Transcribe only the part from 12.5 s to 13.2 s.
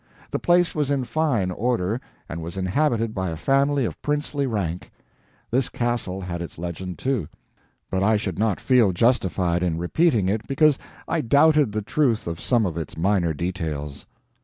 of its